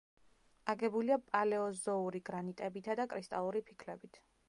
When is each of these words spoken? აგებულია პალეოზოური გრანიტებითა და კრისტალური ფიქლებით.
აგებულია 0.73 1.17
პალეოზოური 1.27 2.25
გრანიტებითა 2.31 2.99
და 3.03 3.09
კრისტალური 3.15 3.67
ფიქლებით. 3.71 4.25